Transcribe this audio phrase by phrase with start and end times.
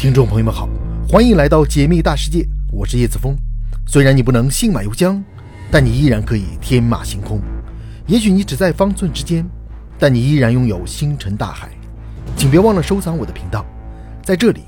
[0.00, 0.66] 听众朋友们好，
[1.06, 3.36] 欢迎来到解密大世界，我是叶子峰。
[3.86, 5.22] 虽然你不能信马由缰，
[5.70, 7.38] 但你依然可以天马行空。
[8.06, 9.46] 也许你只在方寸之间，
[9.98, 11.68] 但你依然拥有星辰大海。
[12.34, 13.62] 请别忘了收藏我的频道，
[14.22, 14.62] 在这里，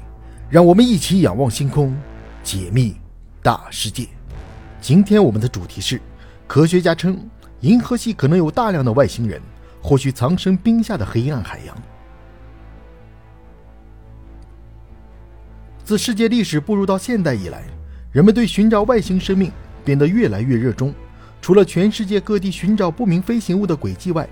[0.51, 1.97] 让我们一起仰望星空，
[2.45, 2.95] 解密
[3.43, 4.07] 大世界。
[4.83, 5.99] 今天我们的主题是：
[6.47, 7.19] 科学家称
[7.61, 9.41] 银河系可能有大量的外星人，
[9.81, 11.75] 或许藏身冰下的黑暗海洋。
[15.93, 17.65] 自世界历史步入到现代以来，
[18.13, 19.53] 人们对寻找外星生命
[19.85, 20.91] 变得越来越热衷。
[21.43, 24.27] 除了全世界各地寻找不明飞行物的轨迹外，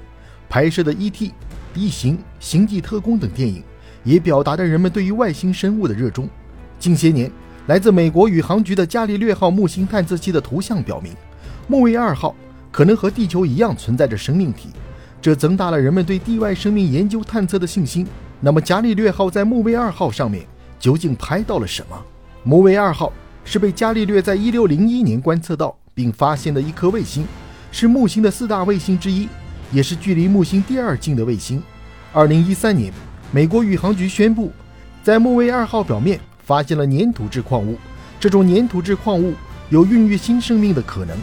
[0.48, 1.28] 拍摄的《E.T.》
[1.74, 3.62] 《异形》《星际特工》等电影
[4.04, 6.26] 也表达着人们对于外星生物的热衷。
[6.78, 7.30] 近些年，
[7.66, 11.12] 来自美国宇航局的伽利略号木星探测器的图像表明，
[11.68, 12.34] 木卫二号
[12.72, 14.70] 可能和地球一样存在着生命体，
[15.20, 18.06] 这增大了人们对地外生命研究探测的信心。
[18.40, 20.46] 那么，伽利略号在木卫二号上面？
[20.80, 22.02] 究竟拍到了什么？
[22.42, 23.12] 木卫二号
[23.44, 27.26] 是被伽利略在一六零一年观测到并发现的一颗卫星，
[27.70, 29.28] 是木星的四大卫星之一，
[29.70, 31.62] 也是距离木星第二近的卫星。
[32.14, 32.90] 二零一三年，
[33.30, 34.50] 美国宇航局宣布，
[35.04, 37.76] 在木卫二号表面发现了粘土质矿物，
[38.18, 39.34] 这种粘土质矿物
[39.68, 41.14] 有孕育新生命的可能。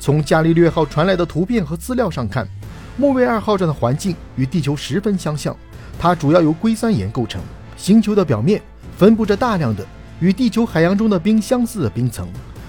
[0.00, 2.48] 从伽利略号传来的图片和资料上看，
[2.96, 5.54] 木卫二号上的环境与地球十分相像，
[5.98, 7.40] 它主要由硅酸盐构成，
[7.76, 8.62] 星球的表面。
[8.96, 9.84] 分布着大量的
[10.20, 12.28] 与地球海洋中的冰相似的冰层，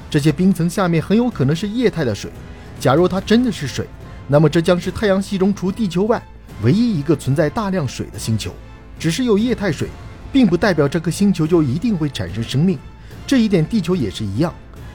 [0.10, 2.32] 这些冰层下面很有可能是液态的水。
[2.80, 3.88] 假如它真的是水，
[4.28, 6.22] 那么这将是太阳系中除地球外
[6.64, 8.52] 唯一一个存在大量水的星球。
[8.98, 9.88] 只是有液态水，
[10.32, 12.80] 并不代表这颗星球就一定会产生生命。
[13.28, 14.54] 这一点地球也是一样。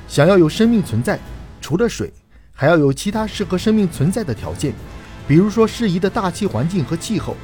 [0.08, 1.18] 想要有生命存在，
[1.60, 2.12] 除了水，
[2.52, 4.74] 还要有其他适合生命存在的条件，
[5.28, 7.36] 比如说适宜的大气环境和气候。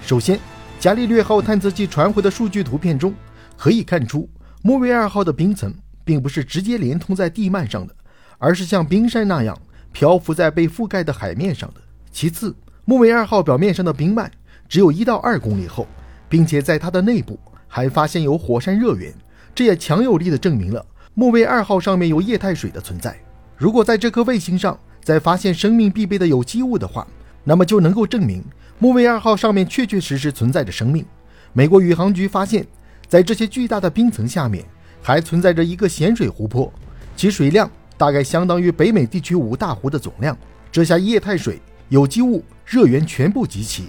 [0.00, 0.40] 首先，
[0.80, 3.12] 伽利略号探测器传回的数据图片中。
[3.56, 4.28] 可以看出，
[4.62, 7.94] 木卫二号的冰层并不是直接连通在地幔上的，
[8.38, 9.58] 而是像冰山那样
[9.92, 11.80] 漂浮在被覆盖的海面上的。
[12.10, 12.54] 其次，
[12.84, 14.30] 木卫二号表面上的冰脉
[14.68, 15.86] 只有一到二公里厚，
[16.28, 19.12] 并且在它的内部还发现有火山热源，
[19.54, 23.16] 这也强有力的证明了木卫二号上面有液态水的存在。
[23.56, 27.06] 如果在这颗卫星上再发现生命必备的有机物的话，
[27.42, 28.44] 那么就能够证明
[28.78, 31.04] 木卫二号上面确确实实存在着生命。
[31.52, 32.66] 美国宇航局发现。
[33.08, 34.64] 在这些巨大的冰层下面，
[35.00, 36.72] 还存在着一个咸水湖泊，
[37.16, 40.36] 其水量大概相当于北美地区五大湖的总量。
[40.72, 43.84] 这下液态水、有机物、热源全部集齐，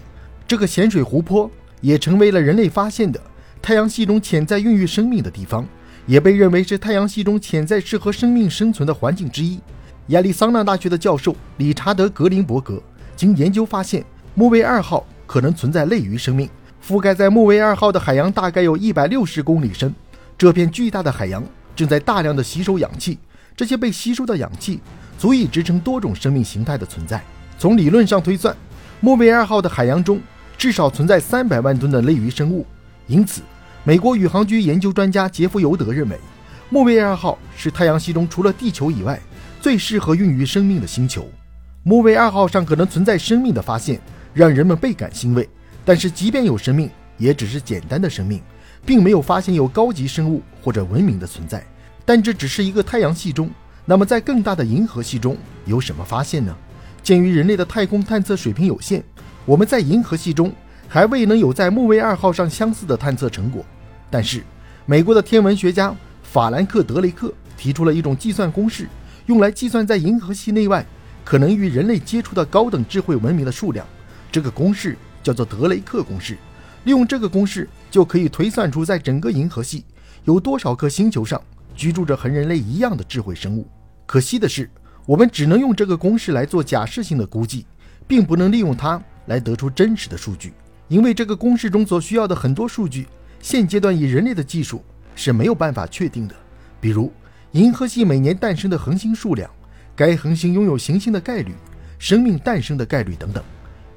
[0.48, 1.50] 这个咸水湖泊
[1.82, 3.20] 也成为了人类发现的
[3.62, 5.68] 太阳系中潜在孕育生命的地方，
[6.06, 9.60] 也被认为是太阳系中潜在适合生命生存的环境之一。
[10.08, 12.82] 亚利桑那大学的教授理查德·格林伯格
[13.16, 14.06] 经研究发现，
[14.36, 16.48] 木卫二号可能存在类鱼生命。
[16.88, 19.94] 覆盖在木卫二号的海洋大概有一百六十公里深，
[20.38, 21.44] 这片巨大的海洋
[21.76, 23.20] 正在大量的吸收氧气，
[23.58, 24.80] 这些被吸收的氧气
[25.18, 27.22] 足以支撑多种生命形态的存在。
[27.60, 28.56] 从理论上推算，
[29.02, 30.22] 木卫二号的海洋中
[30.58, 32.66] 至少存在三百万吨的类鱼生物。
[33.08, 33.42] 因此，
[33.84, 36.18] 美国宇航局研究专家杰夫尤德认为，
[36.70, 39.20] 木卫二号是太阳系中除了地球以外
[39.60, 41.28] 最适合孕育生命的星球。
[41.84, 44.00] 木卫二号上可能存在生命的发现，
[44.34, 45.50] 让人们倍感欣慰。
[45.88, 48.42] 但是，即便有生命，也只是简单的生命，
[48.86, 51.66] 并没有发现有高级生物或者文明的存在。
[52.04, 53.50] 但这只是一个太阳系中，
[53.86, 56.54] 那么在更大的银河系中有什么发现呢？
[57.02, 59.02] 鉴于人类的太空探测水平有限，
[59.46, 60.52] 我们在银河系中
[60.90, 63.66] 还未能有在木卫二号上相似的探测成果。
[64.12, 64.44] 但是，
[64.86, 68.90] 美国的天文学家法兰克·德雷克提出了一种计算公式，
[69.28, 70.86] 用来计算在银河系内外
[71.24, 73.88] 可能与人类接触的高等智慧文明的数量。
[74.30, 74.98] 这个公式。
[75.24, 76.38] 叫做德雷克公式，
[76.84, 79.84] 利用这个公式就可以推算出在整个银河系
[80.24, 81.42] 有多少颗星球上
[81.76, 83.68] 居住着和人类一样的智慧生物。
[84.06, 84.70] 可惜的是，
[85.06, 87.66] 我们只能用这个公式来做假设性的估计，
[88.08, 90.54] 并不能利用它来得出真实的数据，
[90.88, 93.08] 因为这个公式中所需要的很多数据，
[93.42, 94.82] 现阶段以人类的技术
[95.14, 96.36] 是没有办法确定的，
[96.80, 97.12] 比如
[97.52, 99.50] 银河系每年诞生的恒星数量、
[99.96, 101.54] 该恒星拥有行星的概率、
[102.00, 103.44] 生命诞生的概率等等。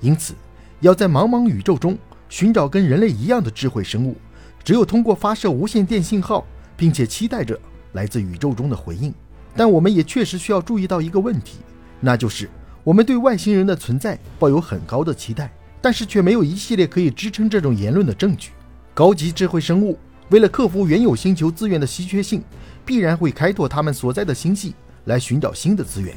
[0.00, 0.34] 因此。
[0.80, 1.96] 要在茫茫宇宙中
[2.28, 4.16] 寻找跟人类一样的智慧生物，
[4.64, 6.46] 只有通过发射无线电信号，
[6.76, 7.58] 并且期待着
[7.92, 9.12] 来自宇宙中的回应。
[9.54, 11.58] 但我们也确实需要注意到一个问题，
[12.00, 12.48] 那就是
[12.82, 18.52] 我们对外星人的存在抱有很高的期待，但是却没有一系列可以支撑这种言论的证据。
[18.94, 19.98] 高级智慧生物
[20.30, 22.42] 为了克服原有星球资源的稀缺性，
[22.86, 24.74] 必然会开拓他们所在的星系
[25.04, 26.14] 来寻找新的资源。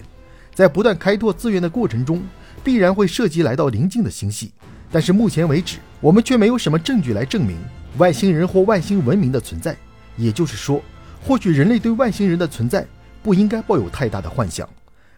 [0.54, 2.21] 在不断开拓资源的过程中，
[2.63, 4.51] 必然会涉及来到邻近的星系，
[4.92, 7.57] 但是目前为止，我们却没有什么证据来证明
[7.98, 9.75] 外星人或外星文明的存在。
[10.15, 10.81] 也就是说，
[11.21, 12.86] 或许人类对外星人的存在
[13.21, 14.68] 不应该抱有太大的幻想。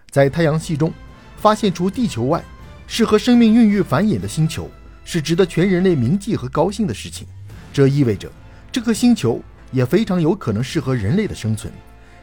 [0.09, 0.91] 在太阳系中
[1.37, 2.43] 发现除地球外
[2.87, 4.69] 适合生命孕育繁衍的星球，
[5.03, 7.27] 是值得全人类铭记和高兴的事情。
[7.73, 8.31] 这意味着
[8.71, 9.41] 这颗星球
[9.71, 11.71] 也非常有可能适合人类的生存。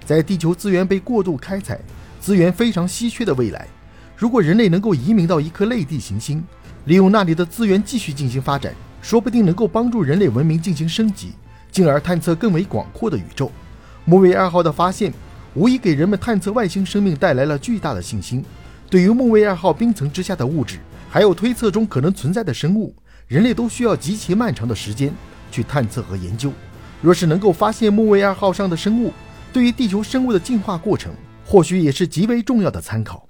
[0.05, 1.79] 在地球资源被过度开采、
[2.21, 3.69] 资源非常稀缺的未来，
[4.17, 6.45] 如果人类能够移民到一颗类地行星，
[6.85, 11.33] 利用那里的资源继续进行发展，说不定能够帮助人类文明进行升级。
[11.71, 13.51] 进而探测更为广阔的宇宙。
[14.05, 15.11] 木卫二号的发现
[15.55, 18.45] 无疑给人们探测外星生命带来了巨大的信心。
[18.91, 22.95] 对于木卫二号冰层之下的物质，还有推测中可能存在的生物，
[23.27, 25.11] 人类都需要极其漫长的时间
[25.51, 26.53] 去探测和研究。
[27.01, 29.11] 若是能够发现木卫二号上的生物，
[29.51, 31.15] 对于地球生物的进化过程，
[31.47, 33.27] 或许也是极为重要的参考。